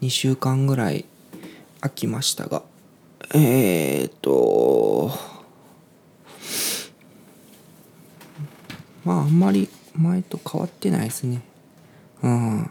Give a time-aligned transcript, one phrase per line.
[0.00, 1.04] 2週間ぐらい
[1.80, 2.62] 空きましたが、
[3.34, 5.10] えー、っと、
[9.04, 11.42] まああんまり前と変わってないですね。
[12.22, 12.70] うん。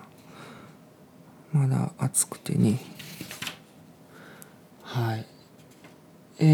[1.51, 2.79] まだ暑くてね。
[4.83, 5.25] はい。
[6.41, 6.45] え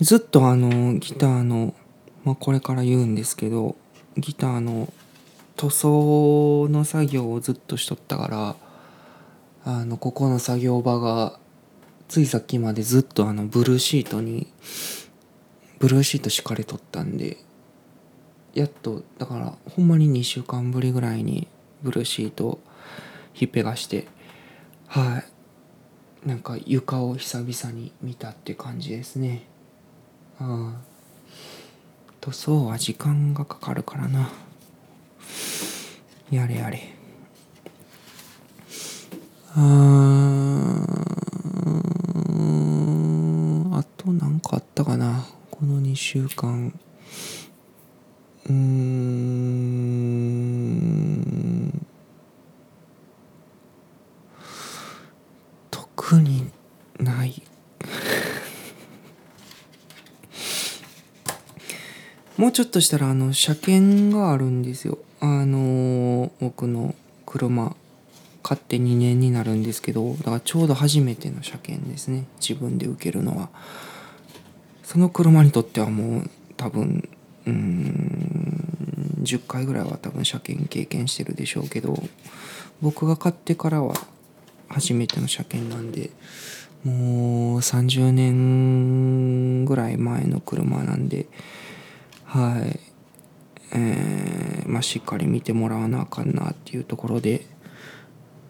[0.00, 1.74] ー、ずっとあのギターの、
[2.24, 3.76] まあ、これから言うんですけど
[4.16, 4.92] ギターの
[5.56, 8.56] 塗装の作業をずっとしとったから
[9.64, 11.38] あのここの作業場が
[12.08, 14.46] ついさっきまでずっとあのブルーシートに
[15.78, 17.38] ブルーシート敷かれとったんで
[18.54, 21.48] やっとだからほんまに2週間ぶりぐらいに
[21.82, 22.60] ブルーシートを
[23.32, 24.06] ひっぺがして
[24.92, 25.22] は
[26.24, 26.28] い。
[26.28, 29.44] なんか床を久々に見たって感じですね。
[30.38, 30.91] ああ
[32.22, 34.30] 塗装は時間がかかるからな。
[36.30, 36.94] やれやれ。
[39.56, 39.62] あー
[43.76, 45.26] あと何かあったかな。
[45.50, 46.72] この2週間。
[48.46, 49.72] うーん
[55.72, 56.52] 特に
[57.00, 57.42] ない
[62.42, 64.98] もうちょっとしたらあの車検があるんですよ。
[65.20, 67.76] あの僕の車
[68.42, 72.24] 買って2年になるんですけどだからちょうど初めての車検ですね。
[72.40, 73.48] 自分で受けるのは。
[74.82, 77.08] その車にとってはもう多分
[77.46, 81.94] うん10回ぐらいは多分車検経験してるでしょうけど
[82.80, 83.94] 僕が買ってからは
[84.66, 86.10] 初めての車検なんで
[86.82, 91.26] もう30年ぐらい前の車なんで
[92.32, 92.80] はい。
[93.74, 97.44] えーまあしっかり見てもらわなあかんなっていうところで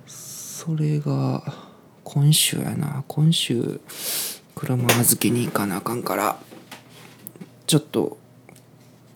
[0.07, 1.43] それが
[2.05, 3.03] 今週やな。
[3.09, 3.81] 今週
[4.55, 6.39] 車預けに行かなあかんから
[7.67, 8.19] ちょっと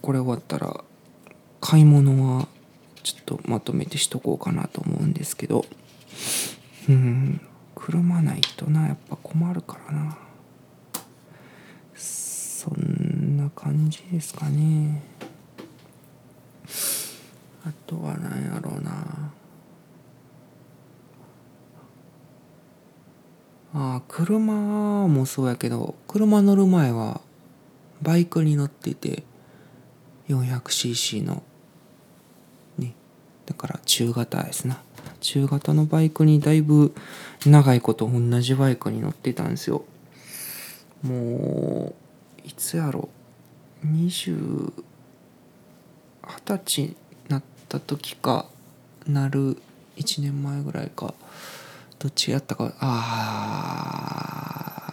[0.03, 0.83] これ終わったら
[1.61, 2.49] 買い物は
[3.05, 5.65] ちょっとまとめてしとこうかなと思うんですけど
[6.89, 7.41] うん。
[7.77, 8.89] 車ないとな。
[8.89, 10.19] やっぱ困るからな。
[11.95, 12.96] そんな
[13.37, 15.03] な感じですかね。
[17.65, 19.33] あとは何やろうな。
[23.75, 27.21] ああ車もそうやけど車乗る前は
[28.01, 29.25] バイクに乗ってて
[30.29, 31.43] 400cc の
[32.79, 32.95] ね
[33.45, 34.81] だから中型ですな。
[35.21, 36.95] 中型のバイクにだいぶ
[37.45, 39.85] 長いこと同じバイクに乗ってたんですよ。
[41.03, 41.95] も
[42.45, 43.09] ういつやろ
[43.93, 44.73] 20
[46.47, 46.97] 歳に
[47.29, 48.47] なった時か
[49.07, 49.57] なる
[49.97, 51.15] 1年前ぐらいか
[51.99, 53.43] どっちやったかあ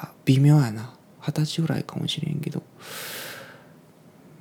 [0.10, 0.94] ー微妙やな。
[1.22, 2.64] 二十歳ぐらいかもしれんけど。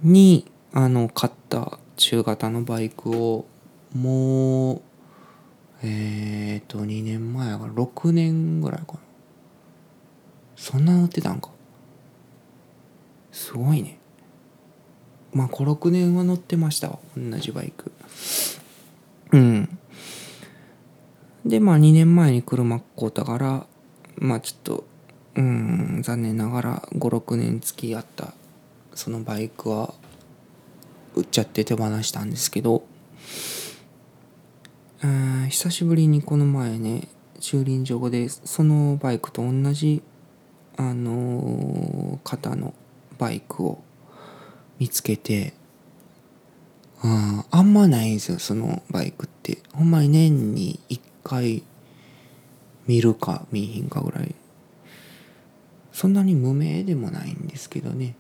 [0.02, 3.46] にあの買った中型のバイクを
[3.94, 4.82] もう
[5.82, 8.98] えっ、ー、と2年前やから6年ぐらいかな。
[10.56, 11.50] そんな乗ってたんか。
[13.32, 13.98] すごいね。
[15.32, 17.92] まあ56年は乗ってました同じバイク。
[19.32, 19.78] うん。
[21.44, 23.66] でまあ2年前に車買うたから
[24.16, 24.84] まあちょっと
[25.34, 28.34] うん残念ながら56年付き合った
[28.94, 29.94] そのバイクは
[31.14, 32.84] 売っちゃって手放したんですけど。
[35.02, 37.08] うん久しぶりにこの前ね
[37.40, 40.00] 駐輪場でそのバイクと同じ
[40.76, 42.72] あの型の
[43.18, 43.82] バイクを
[44.82, 45.54] 見つけて
[47.04, 49.58] ああんまないんですよそのバイクって。
[49.72, 51.62] ほんまに年に1回
[52.88, 54.34] 見るか見ひんかぐらい。
[55.92, 58.16] そんなに無名でもないんですけどね。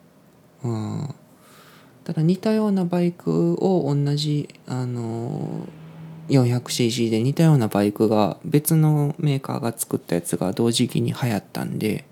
[0.62, 1.12] あ
[2.04, 5.66] ただ似たようなバイクを同じあの
[6.28, 12.04] 400cc で似たようなバイクが別のメーカーが作ったやつが同時期に流行ったんで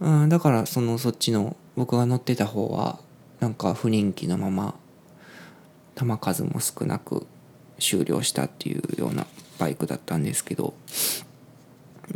[0.00, 2.98] うんだからそのそっちの僕が乗ってた方は
[3.40, 4.74] なんか不人気のまま
[5.94, 7.26] 球数も少なく
[7.78, 9.26] 終了したっていうような
[9.58, 10.74] バイクだったんですけど。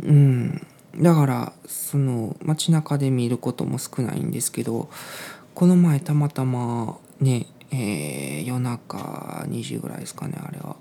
[0.03, 0.67] うん。
[0.99, 4.89] だからその街中で見ることも少ないんですけど
[5.55, 10.75] この前たまたまね、えー夜中2時ぐらいですかねあれは。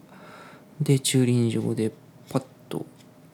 [0.81, 1.93] で駐輪場で
[2.31, 2.87] パッと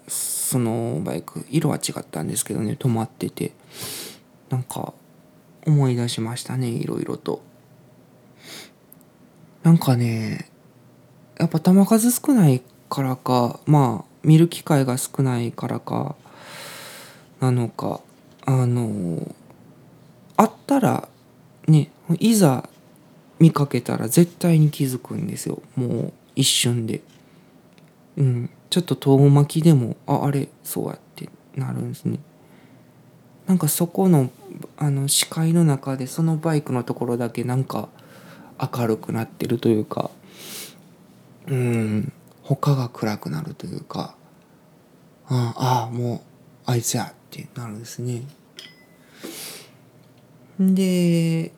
[0.09, 3.53] そのバイク色は違ったんですけどね止まってて。
[4.51, 4.93] なんか
[5.67, 7.43] 思い出しましたねいろいろと。
[9.63, 10.49] なんかね
[11.39, 16.15] やっぱ球数少ないからかまあ見る機会が少ないからか
[17.41, 18.01] なのか
[18.45, 19.35] あの
[20.37, 21.09] あったら
[21.67, 21.91] ね
[22.21, 22.69] いざ
[23.39, 27.03] 見かけたら絶対に気づくんですよもう一瞬で。
[28.17, 32.19] うんちょっと遠巻きでもああれそうやってなるんですね。
[33.47, 34.31] なんかそこの
[34.77, 37.89] あの視界の中でそのバイクのところだけなんか
[38.61, 40.11] 明るくなってるというか
[41.47, 42.13] うん
[42.43, 44.15] 他が暗くなるというか
[45.29, 46.21] ああもう
[46.67, 48.23] あいつやってなるんですね。
[50.59, 51.53] で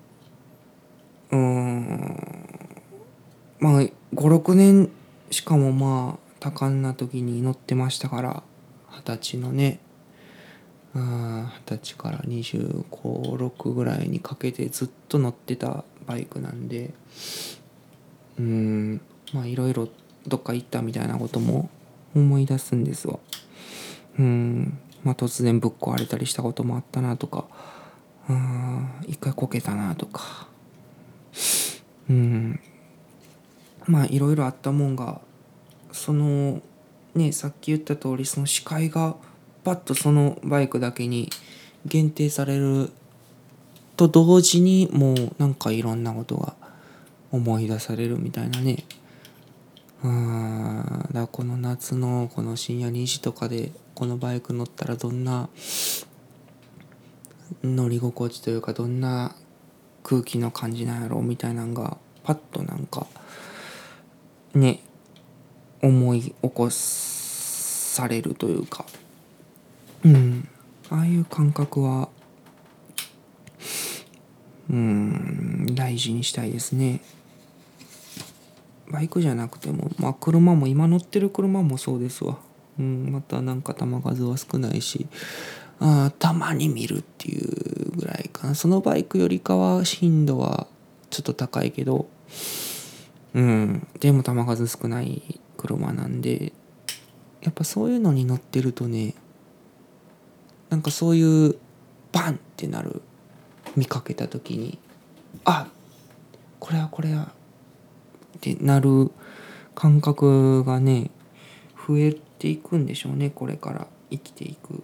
[1.30, 2.48] うん
[3.60, 3.82] まあ
[4.14, 4.90] 56年
[5.30, 8.42] しかもまあ多感な時に乗ってましたから
[8.90, 9.80] 二十歳のね。
[10.98, 16.90] 二十歳から256ぐらいにかけてずっと乗ってたバイクなんで
[18.38, 19.00] うん
[19.32, 19.88] まあいろいろ
[20.26, 21.68] どっか行ったみたいなことも
[22.14, 23.18] 思い出すんですわ。
[24.18, 27.44] うんまあ突然ぶっ壊れたりしたこともあったなとか
[28.28, 30.48] うん一回こけたなとか。
[32.10, 32.60] うん
[33.86, 35.20] まあいろいろあったもんが
[35.92, 36.60] その
[37.14, 39.16] ねさっき言った通りその視界が
[39.68, 41.28] パッとそのバイクだけに
[41.84, 42.90] 限定される
[43.96, 46.54] と同時にもうなんかいろんなことが
[47.32, 48.84] 思い出されるみたいなね。
[50.02, 51.08] うん。
[51.12, 55.50] だこの夏のこの深夜2時とかでこのバイク乗ったらどんな
[57.62, 59.36] 乗り心地というかどんな
[60.02, 63.06] 空気の感じなんやろうみたいなんがパッとなんか
[64.54, 64.80] ね
[65.82, 68.86] 思い起こされるというか。
[70.04, 70.48] うん。
[70.90, 72.08] ああいう感覚は
[74.70, 77.00] うん大事にしたいですね。
[78.90, 82.38] バイクじゃなくてもまあ車も今乗ってる車もそうですわ。
[82.78, 85.06] うんまたなんか球数は少ないし。
[85.80, 88.54] あたまに見るっていうぐらいかな。
[88.54, 90.66] そのバイクよりかは頻度は
[91.10, 92.08] ちょっと高いけど。
[93.34, 96.52] うんでも球数少ない車なんで。
[97.40, 99.14] やっぱそういうのに乗ってるとね
[100.70, 101.56] なんかそういう
[102.12, 103.02] バンってなる
[103.76, 104.78] 見かけた時に
[105.44, 105.66] あ
[106.58, 107.32] これはこれは
[108.36, 109.10] ってなる
[109.74, 111.10] 感覚がね
[111.86, 114.82] 増えていくんでしょうねこれから生きていく。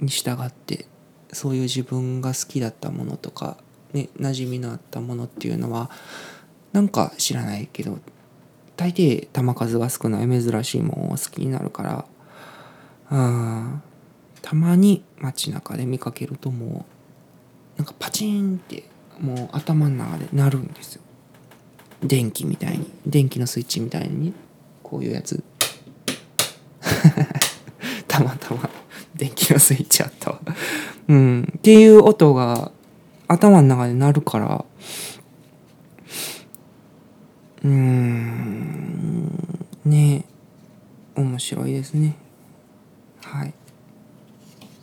[0.00, 0.86] に従って
[1.32, 3.56] そういう自分が好きだったものとか
[3.92, 5.90] ね馴染みのあったものっていうのは
[6.72, 7.98] なんか知らないけど
[8.76, 12.04] 大抵球数が少ない珍しいものを好きになるから
[13.10, 13.80] あ
[14.42, 16.86] たまに街中で見かけるとも
[17.76, 17.78] う。
[17.78, 18.84] なんかパチンって
[19.18, 21.02] もう頭の中で鳴るんですよ。
[22.02, 24.34] 電気みたいに電気のスイッチみたいに。
[24.82, 25.42] こういうやつ。
[28.08, 28.68] たまたま
[29.14, 30.40] 電気のスイッチあったわ。
[31.08, 31.52] うん。
[31.58, 32.72] っていう音が
[33.28, 34.64] 頭の中で鳴るから。
[37.62, 39.68] うーん。
[39.84, 40.24] ね。
[41.14, 42.16] 面白いですね。
[43.22, 43.54] はい。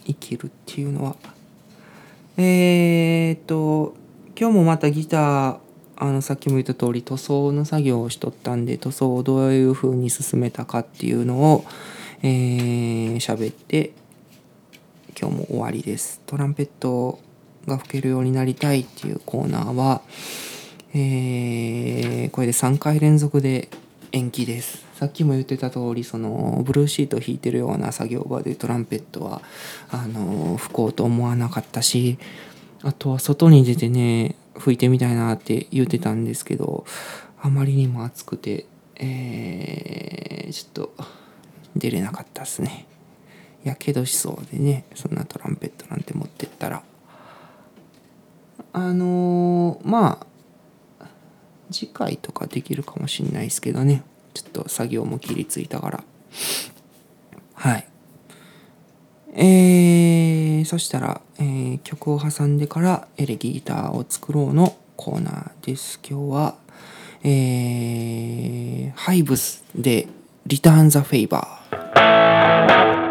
[0.07, 1.15] 生きるっていうのは。
[2.37, 3.95] えー、っと
[4.39, 5.57] 今日もまたギター
[5.95, 11.65] あのさっきも言った通り塗装の作業をしとったんで塗装をどういう風に進めたかっていうのを
[12.23, 13.91] えー、喋って
[15.19, 16.21] 今日も終わりです。
[16.25, 17.19] トランペット
[17.67, 20.01] が吹けるようになりたいっていうコーナーは
[20.93, 23.69] えー、これで3回連続で
[24.11, 24.86] 延期です。
[24.97, 29.43] さっきも言ってた通りそのブルーシートを弾いてるような作業場でトランペットは
[29.91, 32.17] あの吹こうと思わなかったし
[32.81, 36.83] あとは外に出てね吹いてみたいなって言ってたんですけど
[37.39, 38.65] あまりにも暑くて
[38.99, 41.03] えー、ちょっと
[41.75, 42.87] 出れなかったっすね。
[43.63, 46.81] やけどしそうでねそんなトランペットなんて持ってったら。
[48.73, 50.25] あのー、ま
[50.99, 51.05] あ
[51.71, 54.03] 次回とかできるかもしんないですけどね。
[54.43, 56.03] ちょっと作業も切りついたから。
[57.53, 57.87] はい。
[59.33, 65.99] えー、そしたら、えー、曲を挟んでからエレギターを作ろうのコーナーです。
[66.07, 66.55] 今日は
[67.23, 70.07] えー、ハイブスで
[70.45, 73.06] リターンザフェイバー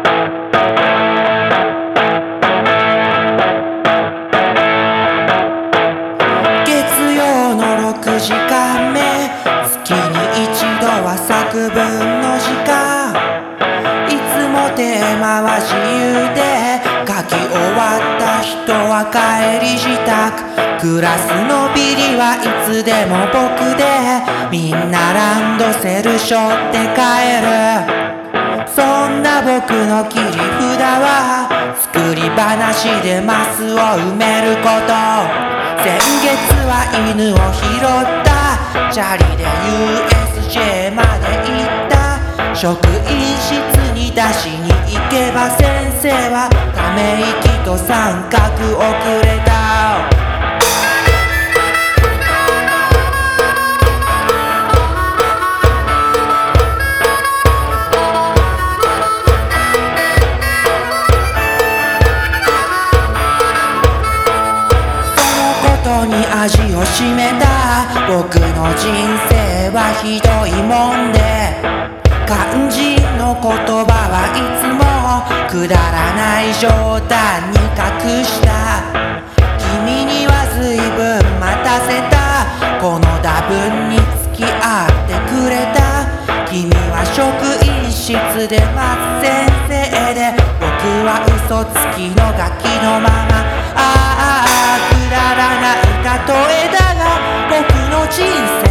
[11.57, 11.73] 分
[12.21, 13.11] の時間
[14.07, 16.39] いつも手回し言うて
[17.07, 19.17] 書き終わった人は帰
[19.65, 20.11] り支度。
[20.79, 23.83] クラスのビリはいつでも僕で
[24.51, 27.49] みんなランドセル背負って帰る。
[28.69, 31.49] そんな僕の切り札は
[31.81, 34.93] 作り話でマスを埋めること。
[35.81, 38.37] 先月は犬を拾った。
[38.91, 39.43] チャリで
[40.45, 41.03] USJ ま
[42.57, 43.53] 職員室
[43.93, 48.87] に出しに行けば先生はため息と三角遅
[49.23, 50.17] れた。
[66.07, 67.45] に味をしめた。
[68.07, 68.87] 僕の人
[69.29, 71.36] 生はひどいもんで。
[72.27, 73.47] 漢字の言
[73.87, 74.83] 葉はいつも
[75.47, 76.67] くだらない冗
[77.07, 78.83] 談に隠した
[79.57, 82.43] 君には随分待たせた
[82.81, 83.95] この打分に
[84.35, 85.77] 付き合ってくれた。
[86.49, 87.25] 君は職
[87.65, 88.13] 員室
[88.47, 88.87] で松
[89.19, 89.27] 先
[89.67, 90.69] 生で僕
[91.03, 93.43] は嘘つきのガキのまま。
[93.75, 93.79] あ
[94.15, 96.15] あくだらない例
[96.63, 97.01] えだが
[97.49, 98.23] 僕の人
[98.61, 98.66] 生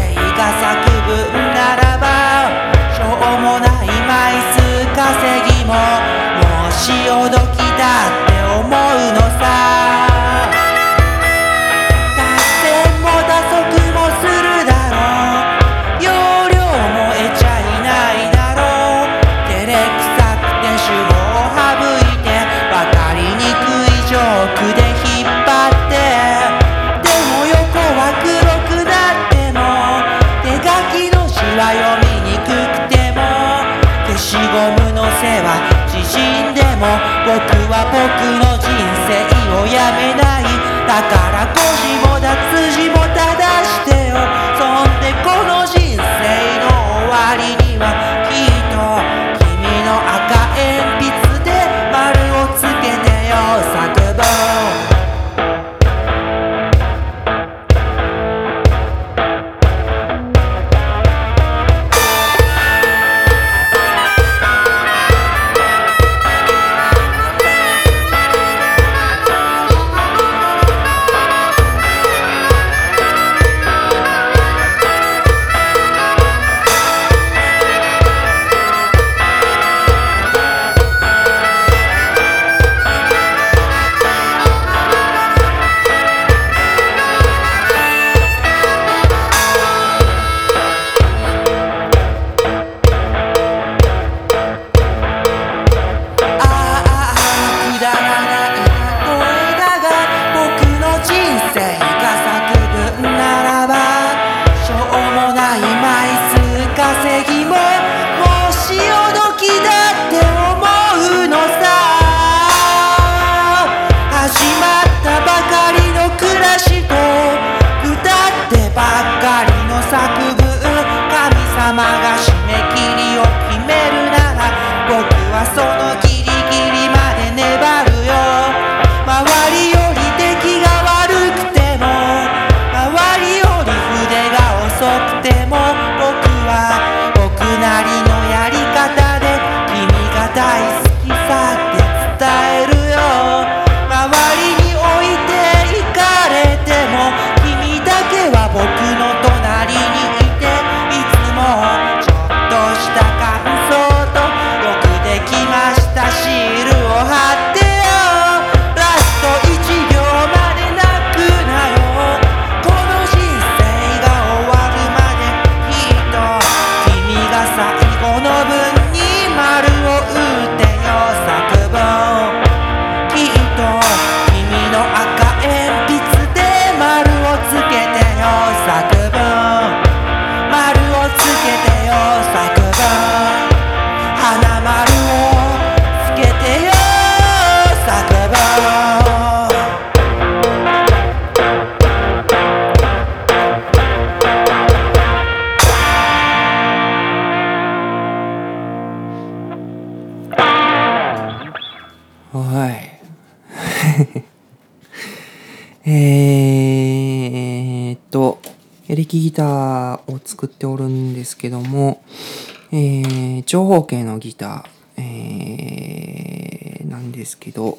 [213.77, 217.79] 方形のギター、えー、なんですけど、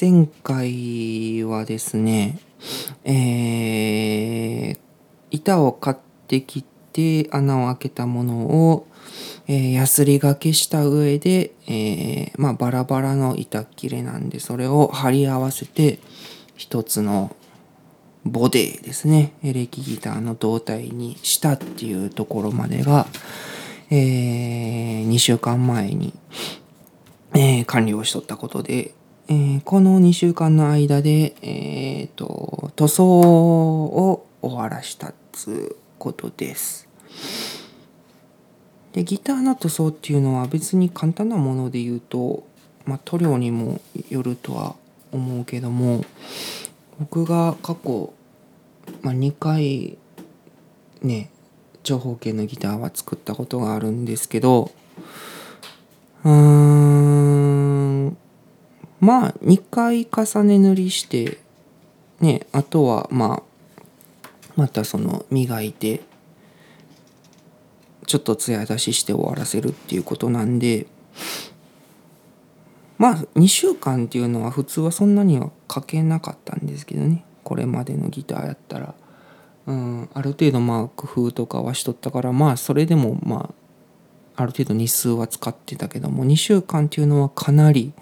[0.00, 2.38] 前回はですね、
[3.02, 4.78] えー、
[5.32, 5.96] 板を買っ
[6.28, 8.86] てきて穴を開けたものを、
[9.48, 15.98] えー、ヤスリがけした上で、えー、まあバラバラの板切れなんでそれを貼り合わせて
[16.54, 17.34] 一つの
[18.24, 19.32] ボデーですね。
[19.42, 23.08] エレキギターの胴体にしたっていうところまでが、
[23.94, 26.14] えー、2週間前に、
[27.34, 28.94] えー、完了しとったことで、
[29.28, 36.88] えー、この2週間の間で、えーと、塗装を終わらしたっつことです。
[38.94, 42.46] でギターの塗装っていうのは別に簡単なもので言うと、
[42.86, 44.74] まあ、塗料にもよるとは
[45.12, 46.02] 思うけども
[46.98, 48.14] 僕が過去、
[49.02, 49.98] まあ、2回
[51.02, 51.31] ね
[51.82, 54.70] 長方形のギターは作ったことがあるんですけど
[56.24, 58.16] うーん
[59.00, 61.38] まあ2回重ね塗りして
[62.20, 63.82] ねあとはまあ
[64.54, 66.02] またその磨いて
[68.06, 70.86] ちょっと艶出しして終わらせるっていうことなんで
[72.98, 78.94] まあ2週間っていうのは普通はそんなには書けなかったんですけどねこれまでのギターやったら。
[79.66, 83.50] うん、ある程度まあ工夫とかはしとったからまあそれでもま
[84.36, 87.92] あある程度日数は使ってたけども2週間っていうのはかなり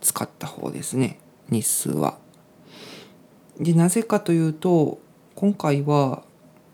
[0.00, 2.18] 使った方ですね日数は。
[3.58, 5.00] でなぜかというと
[5.34, 6.22] 今回は、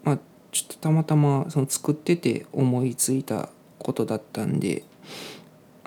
[0.03, 0.19] まあ、
[0.53, 4.85] ちょっとたまたまその作ってて思いついたことだったんで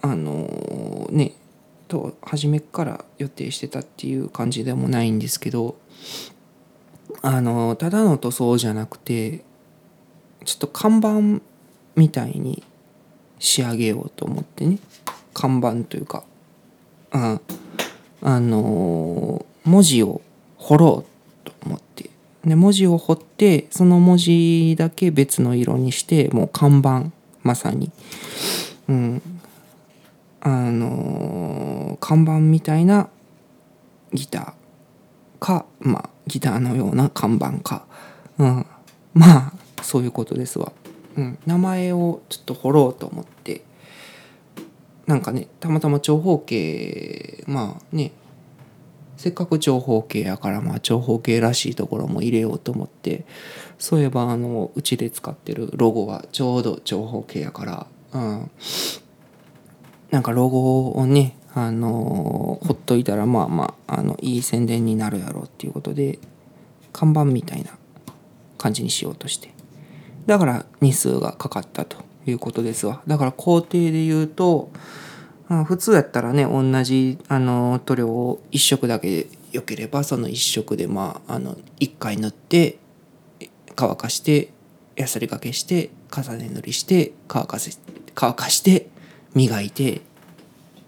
[0.02, 1.34] あのー、ね
[1.88, 5.78] と初めから予定してたっていう感じでもないんですけど
[7.22, 9.44] あのただの塗装じゃなくて
[10.46, 11.44] ちょっと看板
[11.96, 12.64] みたいに
[13.40, 14.80] 仕上げようと思ってね。
[15.34, 16.24] 看板というか
[17.12, 17.40] あ
[18.22, 20.22] あの文字を
[20.58, 22.10] 彫ろうと思って。
[22.46, 27.12] で文字を彫ってその文字だけ別の色にしてもう看板
[27.44, 27.92] まさに。
[28.88, 29.22] うん。
[30.40, 33.10] あの看板みたいな
[34.14, 34.57] ギター。
[35.40, 37.86] かまあギターのような看板か、
[38.38, 38.66] うん、
[39.14, 40.72] まあそういうことですわ、
[41.16, 43.66] うん、名前をちょっと彫ろうと思って。
[45.06, 48.12] なんかねたまたま長方形まあね。
[49.16, 53.26] せっかく長方形やからまあ長方形らしいところも入れようと思って。
[53.80, 58.52] そういえばあのうちで使ってるロゴはちょうど長方形やから、うん、
[60.10, 66.20] なんかロゴをねあのほっといたらまあまああのいい宣伝になるやろうっていうことで
[66.94, 67.72] 看板みたいな
[68.58, 69.58] 感じにしようとして。
[70.28, 73.02] だから日数がかかったということですわ。
[73.08, 74.70] だから工程で言うと
[75.66, 82.78] 普通やったらね同じあの塗料を1色だけでよければその1色でまああの1回塗って
[83.76, 84.52] 乾かして
[84.98, 87.72] やすりがけして重ね塗りして乾かせ
[88.14, 88.90] 乾かして
[89.34, 90.02] 磨いて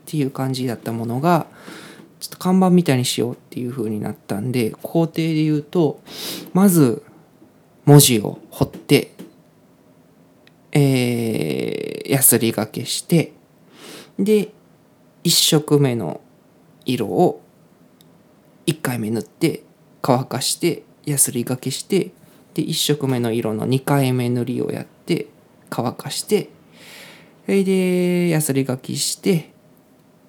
[0.10, 1.46] っていう感じだったものが
[2.20, 6.02] ちょっと看板みたいにしようっていう風になったんで工程で言うと
[6.52, 7.04] まず
[7.86, 9.12] 文字を彫って
[10.72, 13.34] えー、やすりがけして
[14.18, 14.52] で
[15.24, 16.22] 1色目の
[16.86, 17.42] 色を
[18.68, 19.64] 1回目塗って
[20.02, 22.12] 乾かしてやすりがけして
[22.54, 25.28] で1色目の色の2回目塗りをやって
[25.70, 26.50] 乾かして
[27.46, 29.52] それでやすりがきして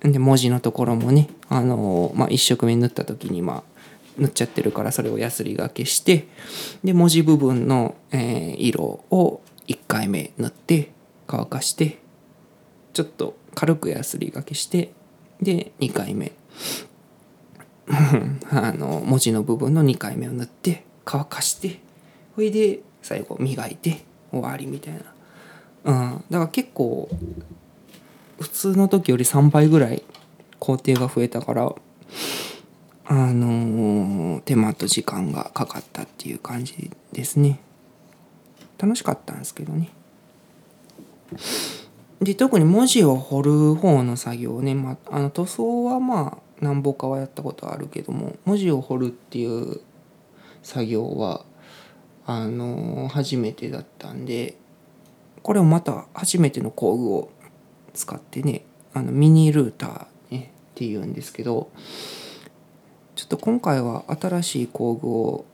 [0.02, 3.80] で文字のところもねあの、まあ、1色目塗った時にまあ
[4.18, 6.26] 塗っちゃってるからそれをやすりがけして
[6.84, 10.92] で文字部分の、え、色を1回目塗って
[11.26, 11.98] 乾かして
[12.92, 14.92] ちょっと軽くやすりがけして
[15.40, 16.32] で2回目。
[18.50, 21.80] あの文字の部分の2回目を塗って乾かして
[22.36, 25.00] ほいで最後磨いて終わりみたいな、
[25.84, 27.08] うん、だから結構
[28.40, 30.02] 普通の時より3倍ぐらい
[30.58, 31.74] 工程が増えたから
[33.04, 37.60] あのー、手間と時間がかかったっていう感じですね。
[38.78, 39.90] 楽しかったんですけどね。
[42.20, 49.80] で特に文字を彫る方の作業ね、まあ、の塗装はまあ何ぼかはやったことあるけども文字を彫るっていう
[50.62, 51.44] 作業は
[52.26, 54.56] あのー、初めてだったんで
[55.42, 57.30] これもまた初めての工具を
[57.94, 61.70] 使ってねあのミニルーター、ね、っていうんですけど
[63.14, 65.44] ちょっと今回は新しい工具を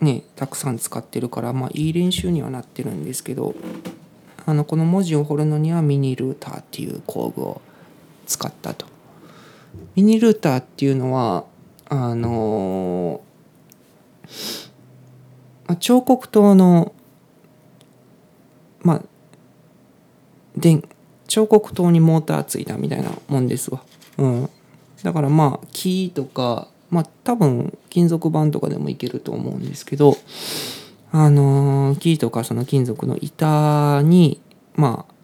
[0.00, 3.54] ねたくさん使ってるからまあいい練習にはなってるんですけど
[4.46, 7.60] あのこの文字を彫るのにはミニルーターっていう工具を
[8.26, 8.86] 使ったと。
[9.94, 11.44] ミニルーターっていうのは
[11.88, 13.20] あの
[15.66, 16.92] まあ彫刻刀の
[18.82, 19.02] まあ
[20.56, 20.82] 電
[21.30, 23.82] 彫刻刀にモーターついたみたいなもんですわ。
[24.18, 24.50] うん、
[25.04, 30.16] だからまあ木とかまあ多分金属板とかでもいけると思うんですけど
[31.12, 34.42] あのー木とかその金属の板に
[34.74, 35.14] まあ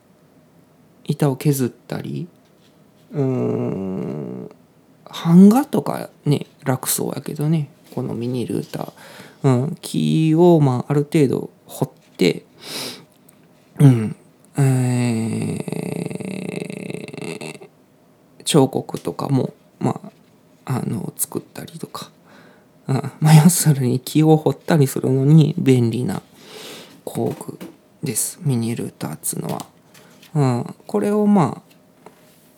[1.05, 2.29] 板を削ったり
[3.12, 4.51] うん
[5.05, 7.69] 版画とかね楽そうやけどね。
[7.95, 12.45] このミニルーター、うん、木をまあある程度掘って
[13.81, 14.16] うん。
[14.59, 15.77] えー
[18.46, 20.00] 彫刻とかもま
[20.64, 22.11] ああの作ったりとか、
[22.88, 26.22] うん、まあ要するに木を掘ったりするのに便利な
[27.04, 27.59] 工具
[28.02, 28.38] です。
[28.42, 29.66] ミニルーターっつのは。
[30.35, 31.62] うん、これをま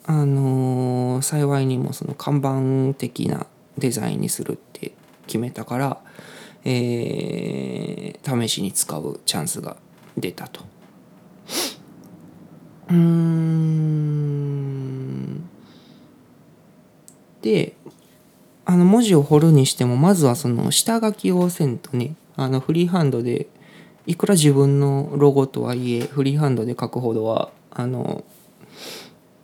[0.05, 3.45] ああのー幸いにもその看板的な
[3.77, 4.93] デザインにするって
[5.27, 5.97] 決めたから、
[6.63, 9.77] えー試しに使うチャンスが
[10.17, 10.61] 出たと。
[12.89, 14.09] うん。
[17.41, 17.73] で
[18.65, 23.47] あの文字を彫るにしてもまずはその下書きをせんとねあのフリーハンドで
[24.05, 28.23] いくら自分のロゴとはいえフリーハンドで書くほどはあの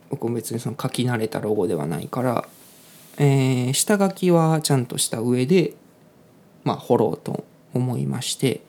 [0.10, 2.47] 僕も別にその書き慣れたロゴではないから、
[3.17, 5.73] えー下書きはちゃんとした上で
[6.63, 8.62] まあ彫ろうと思いまして、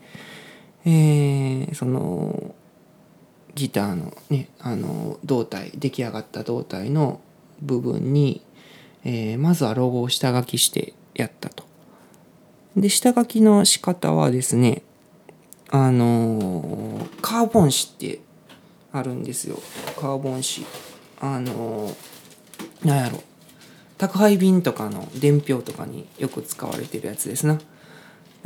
[0.84, 2.54] えーその
[3.54, 7.20] ギターのねあの胴体出来上がった胴体の
[7.62, 8.42] 部分に、
[9.08, 11.64] えーまずはロゴを下書きしてやったと。
[12.76, 14.82] で下書きの仕方はですね
[15.70, 18.20] あのーカーボン紙って
[18.92, 19.60] あるんですよ。
[19.96, 20.66] カーボン紙。
[21.20, 23.22] あのーなんやろ。
[23.96, 27.54] 宅配便とかの伝票とかによく使われてるやつですな。
[27.54, 27.64] だか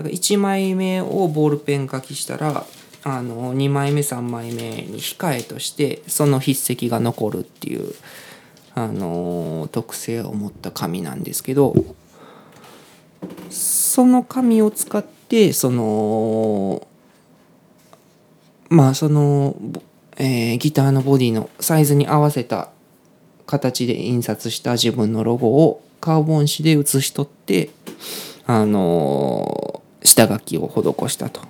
[0.02, 2.66] ら1枚目をボールペン書きしたら
[3.02, 7.94] あの2枚目3枚目に控えとしてその筆跡が残るっていう
[8.84, 11.74] あの特性を持った紙なんですけど
[13.50, 16.86] その紙を使ってその
[18.68, 19.56] まあその、
[20.16, 22.70] えーギターのボディのサイズに合わせた
[23.46, 27.70] 形で印刷した自分のロゴをカーボン紙で写し取って
[28.46, 31.40] あの下書きを施したと。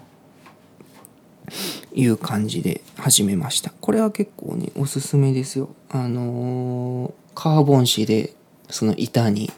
[1.94, 3.70] いう感じで始めました。
[3.80, 5.74] これは結構ねおすすめですよ。
[5.90, 8.34] あのカーボン紙で
[8.68, 9.50] その板に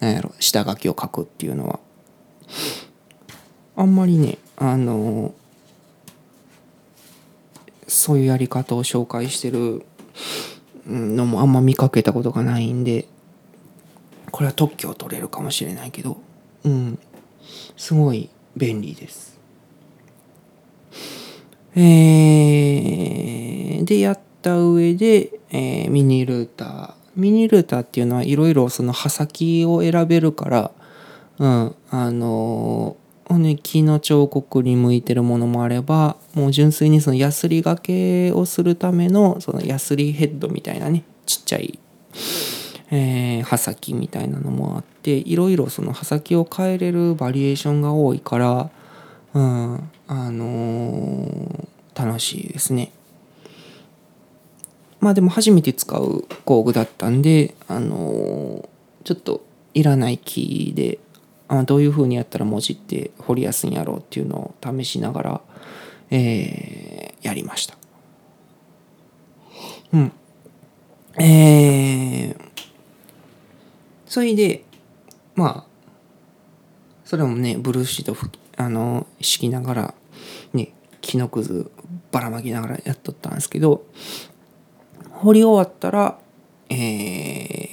[0.00, 1.80] 何やろ下書きを書くっていうのは。
[3.76, 5.34] あんまりねあの
[7.86, 9.84] そういうやり方を紹介してる
[10.86, 13.06] のもあんま見かけたことがないんで
[14.30, 16.16] これは特許を取れるかもしれないけど
[16.64, 16.98] うん
[17.76, 19.35] すごい便利です。
[21.76, 26.94] えーでやった上で、えーミニルーター。
[27.16, 30.70] ミニルーターっていうのはいろいろその刃先を選べるから
[31.38, 41.78] うんあのー、木の彫刻に向いてるものもあればもう純粋にそのヤスリがけをするためのそのヤスリヘッドみたいなねちっちゃい、
[42.90, 48.70] えー刃先みたいなのもあっていろいろその刃先を変えれるバリエーションが多いから、
[49.34, 52.92] うんあのー楽しいですね。
[55.00, 58.68] まあでも初めて使う工具だったんで、あのー
[59.04, 60.98] ちょっといらない木で
[61.48, 65.40] あどういう風にやったら文字って彫りやすいんやろうっていうのを試しながら、
[66.10, 67.76] えーやりました。
[69.94, 70.12] うん。
[71.18, 72.46] えー
[74.06, 74.64] それで
[75.34, 75.66] まあ
[77.04, 79.94] それもねブルーシート吹きあの敷きながら
[80.52, 81.70] ね木のくず
[82.10, 83.84] ばらまきながらやっとったんですけど
[85.10, 86.18] 彫り終わったら、
[86.68, 87.66] えー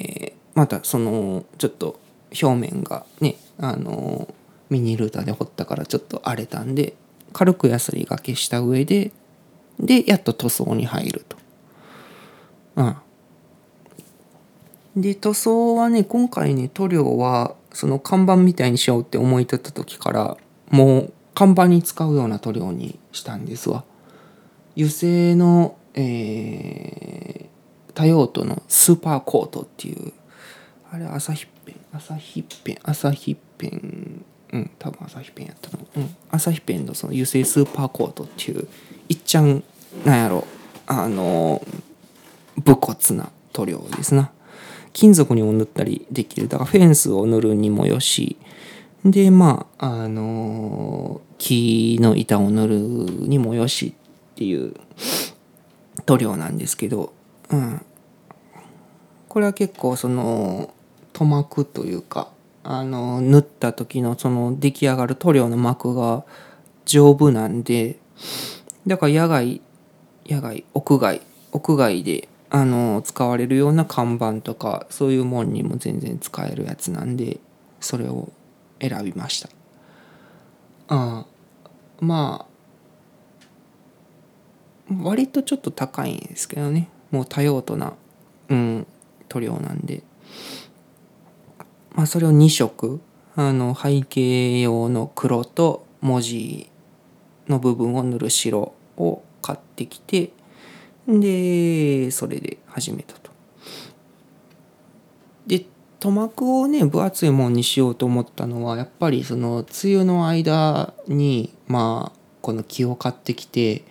[0.56, 2.00] またそのちょっと
[2.42, 4.34] 表面がねあの
[4.70, 6.96] ミニルーターで彫ったからちょっと荒れたんで
[7.32, 9.12] 軽くヤスリがけした上で
[9.80, 11.38] でやっと塗装に入ると。
[12.76, 12.96] うん、
[14.96, 20.38] で塗装はね今回ね塗料はその看板みたいにしようって思い立った時から
[20.74, 23.84] もう看板に使うような塗料にしたんですわ。
[24.76, 30.14] 油性の、えー、多用途のスーパーコートっていう
[30.92, 35.88] あれ朝日ペン朝日ペン朝日ペンうん多分朝日ペンやったの。
[35.96, 38.68] うん朝日ペンのその油性スーパーコートっていう
[39.10, 39.64] いっちゃん
[40.04, 40.48] なんやろ。
[40.88, 41.64] あの
[42.58, 44.32] 武骨な塗料ですな。
[44.92, 46.48] 金属にも塗ったりできる。
[46.48, 48.38] だからフェンスを塗るにもよし
[49.06, 53.94] でまああの木の板を塗るにもよし
[54.34, 54.74] っていう
[56.06, 57.14] 塗料なんですけど、
[57.50, 57.86] うん、
[59.28, 60.74] これは結構その
[61.12, 62.30] 塗膜というか
[62.64, 66.24] あの塗った時のその出来上がる塗料の膜が
[66.86, 68.00] 丈夫なんで
[68.88, 69.62] だから野外
[70.30, 77.40] 野外屋外屋外であの使われるような看板とかそういうもんにも全然使えるやつなんで
[77.82, 78.32] それを
[78.88, 79.50] 選びました。
[80.90, 81.26] あ
[82.02, 82.54] まあ。
[85.02, 86.90] 割とちょっと高いんですけどね。
[87.10, 87.94] もう多用途な、
[88.50, 88.88] うん、
[89.30, 90.04] 塗料なんで。
[91.94, 93.02] まあそれを2色
[93.36, 96.70] あの背景用の黒と文字
[97.48, 100.32] の部分を塗る白を買ってきて
[101.08, 103.32] でそれで始めたと。
[105.48, 105.66] で
[106.04, 113.86] 塗膜をね分厚いもんにしようと思ったのはやっぱりその梅雨の間にまあこの木を買ってきて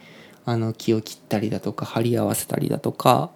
[0.44, 3.30] あの木を切ったりだとか貼り合わせたりだとか、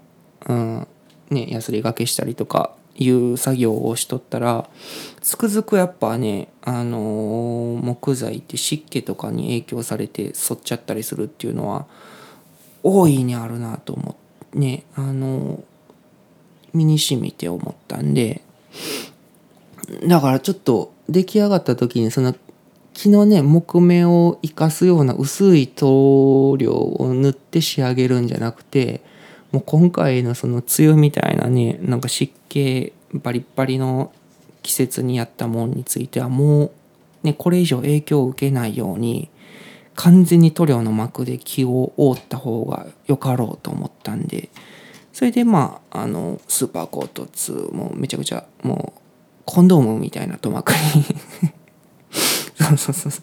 [0.47, 0.87] うん
[1.31, 4.69] ね、ヤスリがけしたりとかいう作業をしとったら
[5.23, 11.87] つくづくやっぱね、あの木材って湿気とかに影響されて反っちゃったりするっていうのは
[12.83, 15.65] 大いにあるなと思ってねあの
[16.75, 18.43] 身にしみて思ったんで
[20.07, 22.35] だからちょっと出来上がった時にその
[22.93, 29.03] 木のね木目を生かすような薄い塗料を塗って仕上げるんじゃなくて
[29.53, 34.12] もう今回のその梅雨みたいなねなんか湿気バリッバリの
[34.62, 36.71] 季節にやったもんについてはもう
[37.23, 39.31] ねこれ以上影響を受けないように
[39.95, 44.49] 完全に塗料の膜で木を覆った方がよかろうと思ったんで
[45.17, 49.01] それでまああのスーパーコート2もめちゃくちゃもう
[49.47, 50.77] コンドームみたいな塗膜に
[52.55, 53.23] そうそうそ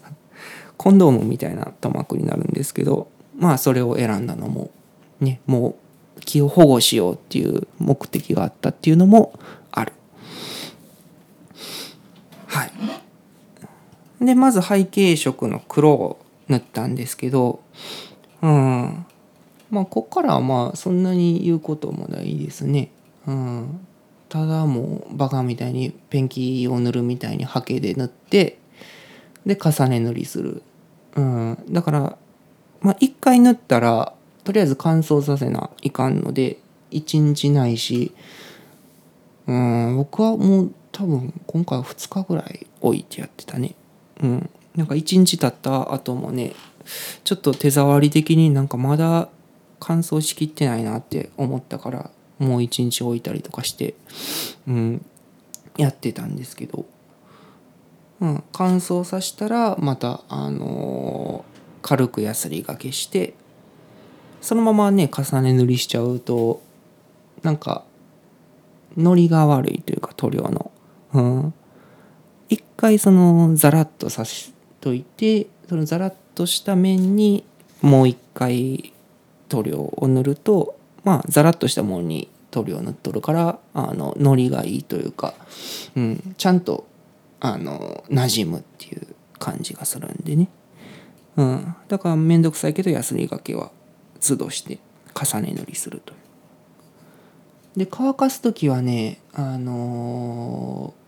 [0.76, 3.06] コンドームみたいな塗膜になるんですけど
[3.38, 4.72] まあそれを選んだのも
[5.20, 5.76] ねも
[6.16, 9.38] う木を保護しようっていう目的があったっていうのも
[9.70, 9.92] ある。
[12.48, 12.72] はい。
[14.20, 17.60] でまず背景色の黒を塗ったんですけど
[18.42, 19.06] うん。
[19.74, 22.90] まあこっからはまあそんなに言うこともないですね。
[23.26, 23.86] うん。
[24.28, 28.58] ただもうバカみたいにペンキを塗るみたいにハケで塗って
[29.46, 30.62] で重ね塗りする、
[31.14, 32.18] うん、だから
[32.80, 36.58] まあ一回塗ったらとりあえず乾燥させないかんので
[36.90, 38.12] 1日ないし
[39.46, 39.96] うん。
[39.96, 43.74] 僕はもう多分今回は2日ぐらい置いてやってたね。
[44.22, 44.50] うん。
[44.74, 46.54] なんか1日経った後もね
[47.22, 49.28] ちょっと手触り的になんかまだ
[49.80, 53.94] 乾燥しきってないなって思ったからもう一日置いたりとかして、
[54.66, 55.06] うん、
[55.76, 56.86] やってたんですけど、
[58.20, 63.34] うん、乾燥させたらまた、あのー軽くヤスリがけして
[64.40, 66.62] そのままね重ね塗りしちゃうと
[67.42, 67.84] なんか
[68.96, 70.70] ノリが悪いというか塗料の。
[71.12, 71.54] うん、
[72.48, 77.44] 一回そのザラッとさしといてそのザラッとした面に
[77.82, 78.93] もう一回
[79.48, 85.34] 塗料を塗るとまあザラッとしたものに塗料を塗っとるからあのノリがいいというか、
[85.96, 86.86] うん、ちゃんと
[87.40, 89.06] あの馴染むっていう
[89.38, 90.48] 感じがするんでね、
[91.36, 93.70] うん、だから面倒くさいけどヤスリがけは
[94.20, 94.78] 都度して
[95.14, 96.14] 重ね塗りすると。
[97.76, 101.04] で乾かす時はねあのー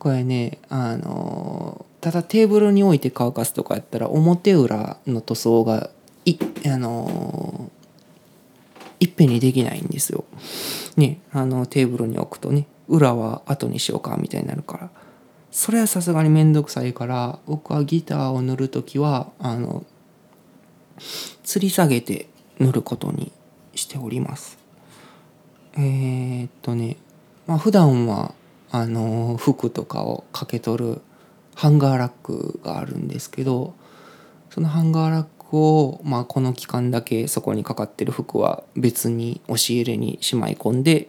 [0.00, 5.90] これねあのーただテーブルに置いて乾かすとかやったら表裏の塗装が
[6.66, 7.70] あの
[8.98, 10.24] いっぺんにできないんですよ。
[10.96, 14.90] ねあのテーブルに置くとね裏は後にしようかみたいになるから
[15.50, 19.84] それはさすがに面倒くさいから僕はギターを塗る時はあの
[21.44, 23.32] 吊り下げて塗ることに
[23.74, 24.58] しております。
[25.74, 26.96] えーっとね
[27.46, 28.34] まあ普段は
[28.70, 31.00] あの服とかをかけ取る
[31.54, 33.74] ハンガーラックがあるんですけど
[34.50, 41.08] そのハンガーラックを、まあ、この期間だけそこにかかってる服は別に押し入れにしまい込んで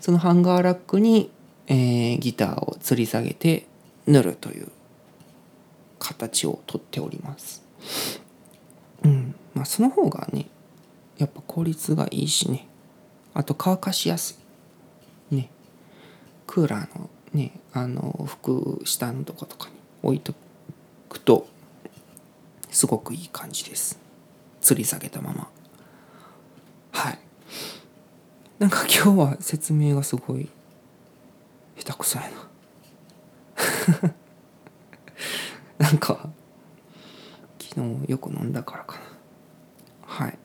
[0.00, 1.30] そのハンガーラックに、
[1.66, 3.66] えーギターを吊り下げて
[4.06, 4.70] 塗るという
[5.98, 7.62] 形をとっております。
[9.02, 9.34] うん。
[9.54, 10.46] まあその方がね
[11.18, 12.68] やっぱ効率がいいしね。
[13.34, 14.40] あと乾かしやす
[15.30, 15.34] い。
[15.34, 15.50] ね。
[16.46, 20.34] クーラーのねあの服下のとことかに置いと
[21.08, 21.48] くと
[22.76, 23.98] すごくいい感じです。
[24.60, 25.48] 吊り下げたまま。
[26.92, 27.18] はい。
[28.58, 30.50] なんか今日は説明がすごい
[31.78, 32.30] 下手くそや
[33.96, 34.12] な。
[35.88, 36.28] なんか
[37.58, 39.02] 昨日よく飲んだからかな。
[40.02, 40.38] はい。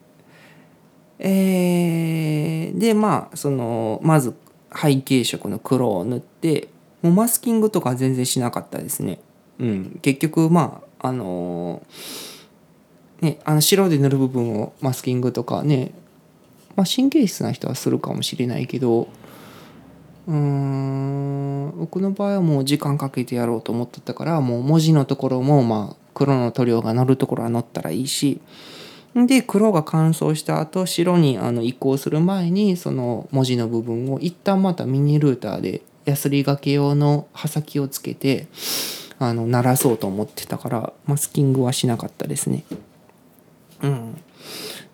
[1.18, 4.34] えー、でまあそのまず
[4.74, 6.68] 背景色の黒を塗って
[7.02, 9.20] もうマスキングとか全然しなかったですね。
[9.58, 9.98] うん。
[10.00, 11.82] 結局まああの
[13.20, 15.92] ねあの白で塗る部分をマスキングとかね
[16.76, 19.08] まあ神経質な人はするかもしれないけど
[20.26, 28.40] うん僕の場合はもう時間かけてやろうと思ってたからもう文字のところもまあ黒の塗料が乗るところは乗ったらいいし
[29.14, 38.46] で黒が乾燥した後白にあの移行する前にその文字の部分を一旦またミニルーターでヤスリがけ用の刃先をつけて
[39.28, 42.64] あの鳴らそうと思ってたからマスキングはしなかったですね。
[43.82, 44.22] うん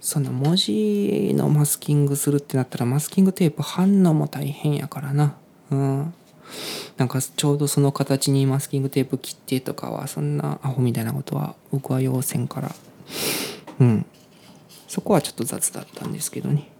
[0.01, 5.35] その文字のマスキングするってなったらマスキングテープ貼んのも大変やからな。
[5.71, 6.15] うん。
[6.97, 12.75] なんかちょうどその形にマスキングテープ切ってとかはそんなアホみたいなことは僕は要せんから。
[13.81, 14.07] うん。
[14.87, 16.71] そこはちょっと雑だったんですけどね。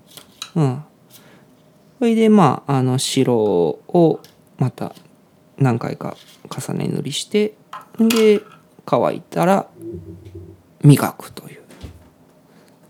[0.55, 0.85] うん。
[1.99, 4.21] それでまあ、あの白を
[4.57, 4.95] また
[5.59, 6.17] 何回か
[6.49, 7.55] 重ね塗りして、
[7.99, 8.43] で、
[8.87, 9.69] 乾いたら
[10.83, 11.63] 磨くという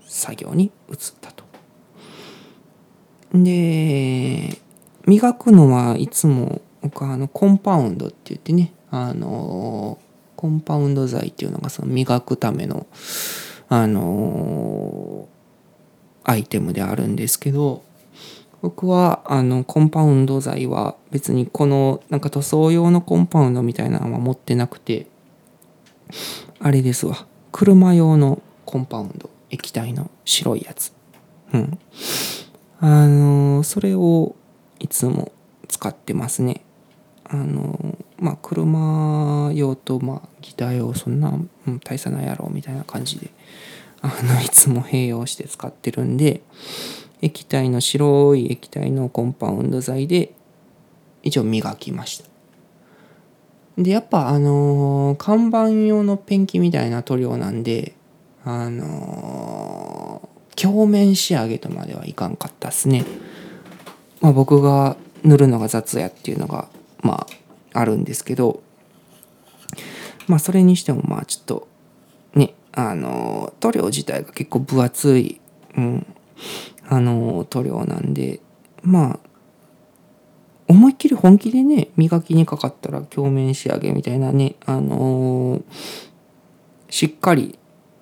[0.05, 1.43] 作業に移ったと。
[3.33, 4.57] で
[5.05, 9.99] 磨くのはいつも僕はあのコンパウンドって言ってねあの
[10.35, 12.87] コンパウンド剤っていうのがその磨くための
[13.67, 15.27] あの
[16.23, 17.83] アイテムであるんですけど
[18.61, 25.07] 僕はあのコンパウンド剤は別にこのなんか塗装用のコンパウンドみたいなのは持ってなくて
[26.59, 27.25] あれですわ。
[27.51, 30.91] 車用のコンパウンド液体の白いやつ。
[31.53, 31.79] うん。
[32.81, 34.35] あのそれを
[34.79, 35.31] いつも
[35.67, 36.61] 使ってますね。
[37.25, 41.29] あのまあ車用とまあギター用そんな、
[41.67, 43.29] うん、大差ないやろうみたいな感じで
[44.01, 46.41] あのいつも併用して使ってるんで
[47.21, 50.33] 液体の白い液体のコンパウンド剤で
[51.23, 52.29] 一応磨きました。
[53.77, 57.93] でやっぱあのー看板用のペンキみたいな塗料なんで
[58.43, 63.05] あのー鏡面仕上げとまではいかんかったっすね。
[64.19, 66.67] まあ僕が塗るのが雑やっていうのが
[67.01, 67.25] ま
[67.73, 68.61] ああるんですけど
[70.27, 71.67] まあそれにしてもまあちょっと
[72.35, 75.39] ねあの塗料自体が結構分厚い、
[75.77, 76.05] うん、
[76.89, 78.39] あの塗料なんで
[78.81, 79.19] まあ
[80.67, 85.61] 思いっきり本気でね磨きにかかったら鏡面仕上げみたいなねあの
[86.89, 87.57] しっかり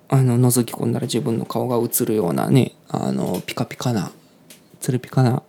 [0.08, 4.10] あの覗き込んだら自分の顔が映るようなねあのピカピカな
[4.80, 5.42] つるピカな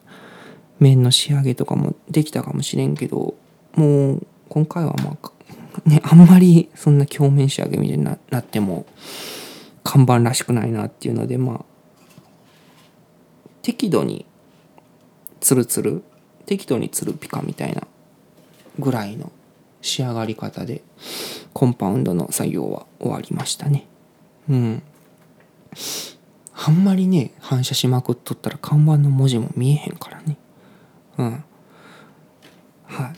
[0.79, 3.35] 面の仕上げとかもできたかもしれんけど
[3.75, 8.85] もう今回はまあねあんまりそんな鏡面仕上げみたいにななっても
[9.83, 11.65] 看板らしくないなっていうのでまあ
[13.69, 14.25] 適度に
[15.41, 16.03] ツルツル
[16.47, 17.83] 適度にツルピカみたいな
[18.79, 19.31] ぐらいの
[19.83, 20.81] 仕上がり方で
[21.53, 23.85] コンパウンドの作業は終わりましたね。
[24.49, 24.83] うん。
[26.55, 30.35] あんまりね反射しまくっとったら看板の文字も見えへんからね。
[31.19, 31.43] うん。
[32.85, 33.11] はい。
[33.11, 33.13] っ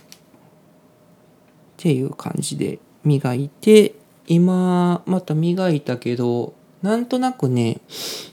[1.77, 3.95] ていう感じで磨いて
[4.27, 7.79] 今また磨いたけどなんとなくね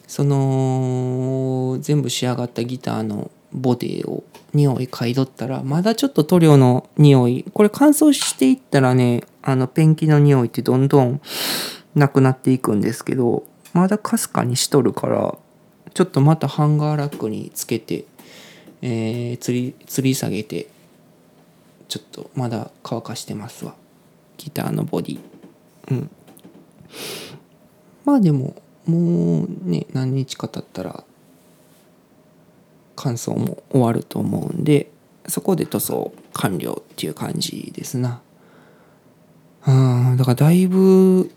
[0.06, 4.24] その全部仕上がったギターのボディを
[4.54, 11.20] 匂い嗅いどったらまだちょっと塗料の匂いこれ乾燥していったらねあのペンキの匂いってどんどん
[11.94, 15.36] なくなっていくんですけどまだかすかにしとるから
[15.94, 18.04] ちょっとまたハンガーラックにつけて、
[18.82, 20.68] えー、吊り吊り下げて
[21.88, 23.74] ちょっとまだ乾かしてますわ。
[24.36, 25.20] ギターのボディ。
[25.90, 26.10] うん。
[28.08, 28.54] まあでも
[28.86, 31.04] もうね何日か経ったら
[32.96, 34.90] 乾燥も終わると思うんで
[35.26, 38.22] そこで塗装完了っていう感じですな。
[39.66, 39.70] う
[40.14, 41.30] んだからだいぶ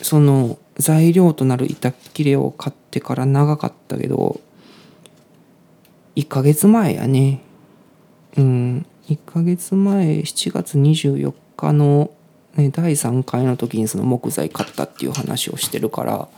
[0.00, 4.40] その材料となる板切れを買ってから長かったけど
[6.14, 7.40] 1ヶ月前やね。
[8.36, 12.12] うん1ヶ月前7月24日の、
[12.56, 16.28] ね、第3回の時にその木材買ったっていう話をしてるから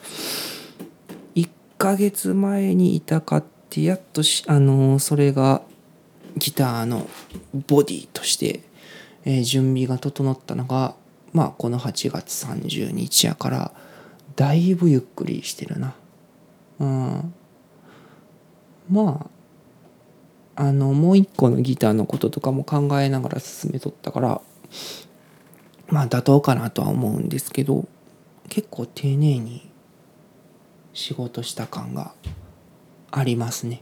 [1.35, 5.63] 1ヶ月前に板買ってやっとしあのーそれが
[6.37, 7.09] ギターの
[7.67, 8.61] ボディとして、
[9.25, 10.95] えー準備が整ったのが
[11.33, 13.73] まあこの8月30日やから
[14.37, 15.95] だいぶゆっくりしてるな。
[16.81, 17.35] うん。
[18.91, 19.29] ま
[20.57, 24.41] ああのもう一個のギターのこととかも考えながら進めとったから
[25.95, 27.87] まあ妥当かなとは思うんですけど
[28.49, 29.71] 結構丁寧に
[30.93, 32.15] 仕事した感が
[33.13, 33.81] ありますね。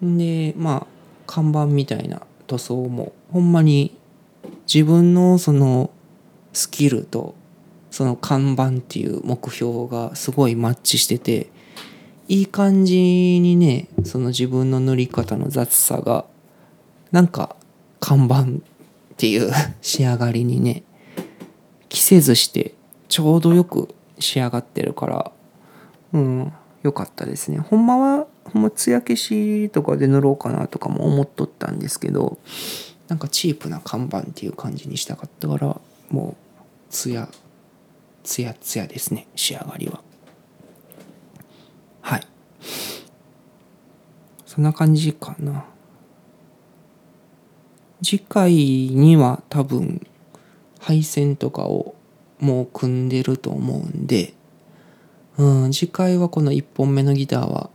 [0.00, 0.86] でまあ
[1.26, 3.98] 看板みたいな塗装もほんまに
[4.72, 5.90] 自分のその
[6.52, 7.34] スキルと
[7.90, 11.50] その看板っていう目標がすごいマッチしてて
[12.28, 12.94] いい感じ
[13.40, 16.24] にねその自分の塗り方の雑さが
[17.10, 17.56] なんか
[17.98, 18.64] 看板
[19.22, 20.82] っていう 仕上がりにね
[21.88, 22.74] 着せずして
[23.06, 25.32] ちょうどよく仕上がってるから
[26.12, 26.52] うん
[26.82, 27.58] 良かったですね。
[27.58, 32.38] ほんまはほんま艶消しとかで塗ろうかなとかも思っとったんですけど
[33.06, 36.34] なんかチープな看板っていう感じにしたかったからもう
[36.90, 37.28] 艶
[38.24, 40.02] 艶艶ですね仕上がりは。
[42.00, 42.26] はい。
[44.46, 45.66] そんな感じかな。
[48.02, 50.04] 次回には多分
[50.80, 51.94] 配線とかを
[52.40, 54.34] もう組んでると思うんで
[55.38, 57.70] うん次回はこの1本目のギターは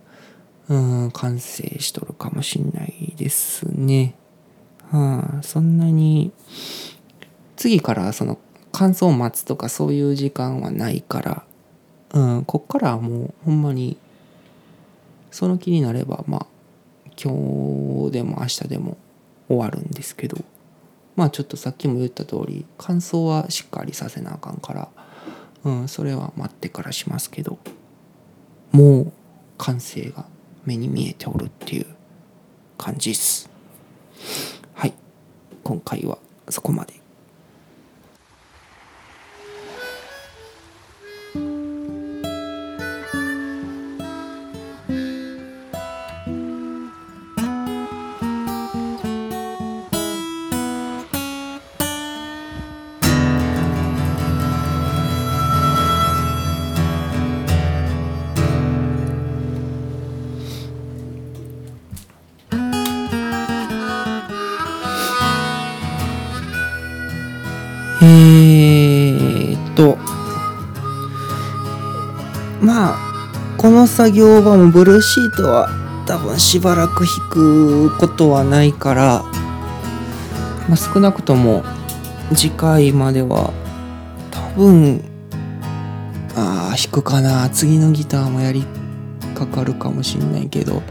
[0.67, 0.75] う
[1.05, 4.15] ん完成しとるかもしんないですね。
[4.91, 6.31] はあそんなに
[7.55, 8.37] 次からその
[8.71, 11.43] 乾燥を待つとかそういう時間はないから
[12.13, 13.97] うんこっからはもうほんまに
[15.31, 16.47] その気になればまあ
[17.21, 18.97] 今日でも明日でも
[19.47, 20.37] 終わるんですけど。
[21.15, 24.89] まあちょっとさっきも言った通り乾燥はしっかりさせなあかんから、
[25.63, 27.57] うん、それは待ってからしますけど。
[28.71, 29.13] もう
[29.57, 30.25] 完成が
[30.65, 31.85] 目に見えておるっていう
[32.77, 33.49] 感じっす。
[34.73, 34.93] はい。
[35.63, 36.19] 今回は
[36.49, 37.06] そこまで。
[73.97, 75.69] 作業場もブルーシートは
[76.05, 79.23] 多分しばらく引くことはないから、
[80.69, 81.63] まあ、少なくとも
[82.35, 83.51] 次回までは
[84.29, 85.03] 多分
[86.35, 87.49] ああ弾くかな。
[87.49, 88.65] 次のギターもやり
[89.33, 90.83] かかるかもしんないけど。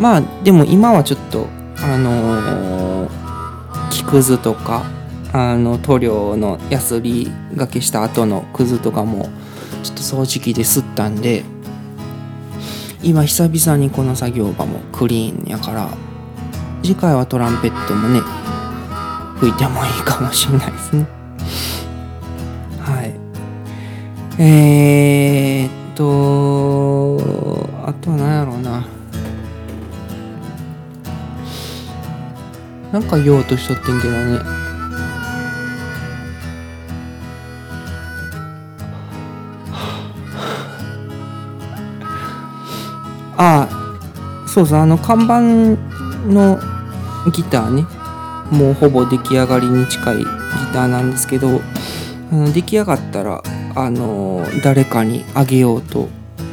[0.00, 1.46] まあでも今はちょっと
[1.76, 3.10] あのー
[3.90, 4.82] 木くずとか
[5.32, 9.28] あの塗料のやすりがけした後のくずとかも
[9.96, 11.42] と掃除機で吸ったんで
[13.02, 15.88] 今久々にこの作業場もクリーンやから
[16.82, 18.20] 次回はトランペットもね
[19.38, 21.06] 吹いてもいいかもしれないですね。
[22.80, 23.14] はい。
[24.40, 27.16] えー、っと
[27.86, 28.86] あとは何やろうな。
[32.92, 34.65] なんか言おうとしとってんけどね。
[44.56, 45.42] そうそうあの看板
[46.32, 46.58] の
[47.30, 47.82] ギターね
[48.50, 50.24] もうほぼ出来上がりに近いギ
[50.72, 51.60] ターなんですけど
[52.32, 53.42] あの出来上がったら
[53.74, 56.08] あの誰かにあげようと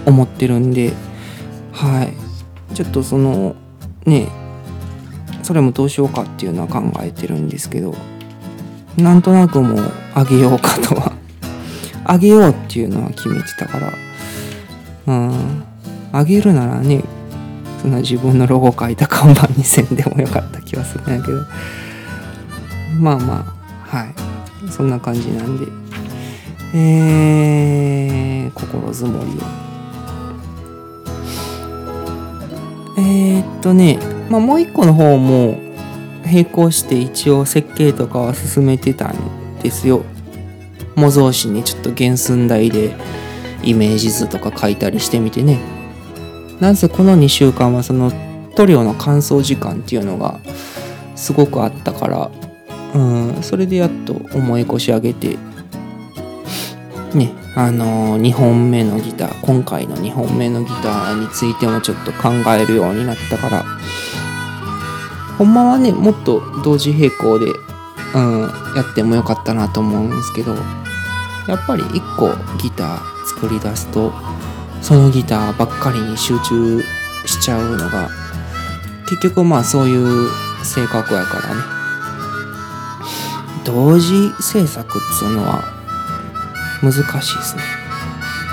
[0.06, 0.92] 思ってるんで
[1.72, 2.76] はい。
[2.76, 3.56] ちょっとその
[4.06, 4.28] ね
[5.42, 7.96] それもどうしようかっていうのは考えてるんですけど
[8.98, 11.14] なんとなくもうあげようかとは
[12.04, 13.94] あげようっていうのは決めてたから
[15.08, 15.64] うん
[16.12, 17.02] あげるならね
[17.84, 21.44] そんな自分のロゴ書いた看板にせんでもよかった気はするんやけど。
[22.98, 23.54] まあま
[23.92, 24.16] あはい。
[24.72, 25.66] そんな感じなんで。
[26.74, 29.34] えー、心づもりを。
[33.00, 35.58] えー、っとねまあもう一個の方も
[36.26, 39.18] 並行して一応設計とかは進めてたん
[39.62, 40.06] ですよ。
[40.96, 42.96] 模造紙にちょっと原寸大で
[43.62, 45.83] イメージ図とか書いたりしてみてね。
[46.60, 48.12] なんせこの2週間はその
[48.56, 50.40] 塗料の乾燥時間っていうのが
[51.16, 52.32] すごくあったから
[52.94, 55.38] うんそれでやっと思い越し上げて
[57.14, 63.64] ねあのー、2本目のギター今回の2本目のギターについてもちょっと考えるようになったから
[65.38, 67.46] ほんまはねもっと同時並行で、
[68.16, 68.42] うん、
[68.76, 70.56] やってもよかったなと思うんですけど
[71.48, 72.30] やっぱり一個
[72.62, 74.14] ギター作り出すと
[74.84, 76.82] そのギターばっかりに集中
[77.26, 78.10] しちゃうのが
[79.08, 80.28] 結局まあそういう
[80.64, 81.62] 性格やからね。
[83.64, 85.64] 同時制作っつうのは
[86.82, 86.98] 難し
[87.34, 87.64] いですね。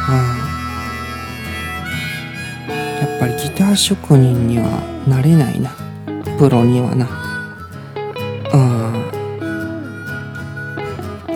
[0.08, 0.12] う
[2.72, 3.08] ん。
[3.08, 4.68] やっぱりギター職人には
[5.08, 5.72] なれないな。
[6.38, 7.08] プロにはな。
[8.52, 8.56] う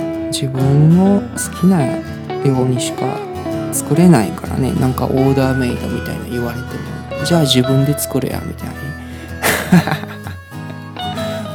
[0.00, 0.30] ん。
[0.30, 3.33] 自分の好きなようにしか
[3.74, 4.72] 作れないからね。
[4.72, 6.64] なんかオーダーメイドみたいな言われて
[7.18, 8.74] もじゃあ自分で作れやみたいに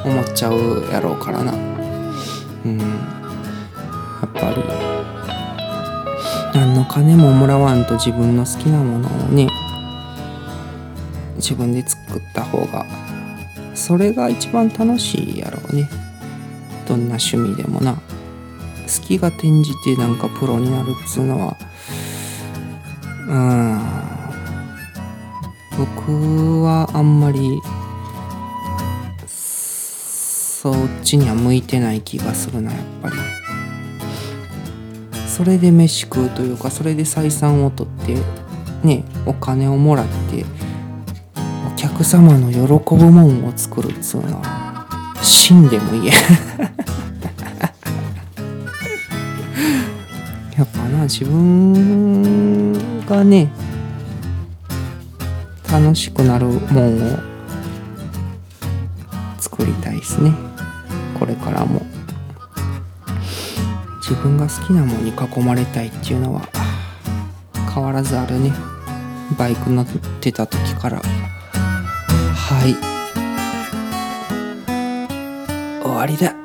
[0.11, 1.53] 思っちゃうやろうからな。
[2.65, 2.77] うん。
[2.77, 2.85] や
[4.25, 4.63] っぱり。
[6.53, 9.47] 何の金ももらわんと自分の好きなものをね
[11.35, 12.85] 自分で作った方が
[13.75, 15.89] それが一番楽しいやろうね。
[16.87, 17.93] どんな趣味でもな。
[17.93, 21.55] 好きが転じてなんかプロになるっつうのは
[23.29, 23.79] うん
[25.77, 27.61] 僕はあんまり
[29.27, 33.15] そっちには向いてない気がするなやっぱり。
[35.27, 38.17] それで飯食うというかそれで採算を取って
[38.83, 40.43] ねお金をもらって
[41.73, 42.59] お客様の喜
[42.95, 46.11] ぶもんを作るっつうのは死んでもいい。
[50.57, 52.58] やっぱな自分
[53.09, 53.51] がね
[55.69, 57.19] 楽しくなるもんを
[59.39, 60.33] 作りたいですね。
[61.19, 61.81] これからも。
[64.01, 66.41] 自分が好きなものに囲まれたいっていうのは
[67.73, 68.51] 変わらずあるね。
[69.37, 69.85] バイク乗っ
[70.19, 70.99] てた時から。
[70.99, 72.75] はい。
[75.83, 76.38] 終わりだ。